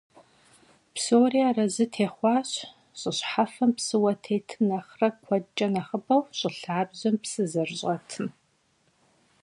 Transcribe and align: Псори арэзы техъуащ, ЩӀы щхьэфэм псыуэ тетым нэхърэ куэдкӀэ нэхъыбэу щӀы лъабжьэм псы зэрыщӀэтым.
Псори 0.93 1.39
арэзы 1.49 1.85
техъуащ, 1.93 2.49
ЩӀы 2.99 3.11
щхьэфэм 3.17 3.71
псыуэ 3.77 4.11
тетым 4.23 4.61
нэхърэ 4.69 5.07
куэдкӀэ 5.23 5.67
нэхъыбэу 5.73 6.21
щӀы 6.37 6.49
лъабжьэм 6.59 7.15
псы 7.23 7.43
зэрыщӀэтым. 7.51 8.27